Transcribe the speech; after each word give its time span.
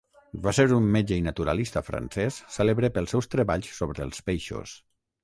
Va 0.45 0.51
ser 0.59 0.63
un 0.77 0.85
metge 0.95 1.19
i 1.19 1.25
naturalista 1.25 1.83
francès 1.89 2.39
cèlebre 2.55 2.91
pels 2.97 3.13
seus 3.17 3.29
treballs 3.35 3.71
sobre 3.81 4.05
els 4.07 4.25
peixos. 4.31 4.75